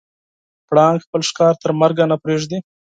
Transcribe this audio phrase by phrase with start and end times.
[0.67, 2.57] پړانګ خپل ښکار تر مرګه نه پرېږدي.